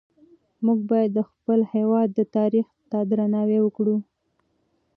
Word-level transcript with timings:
موږ 0.65 0.79
باید 0.91 1.09
د 1.15 1.19
خپل 1.29 1.59
هېواد 1.75 2.09
تاریخ 2.37 2.67
ته 2.89 2.99
درناوی 3.09 3.59
وکړو. 3.61 3.97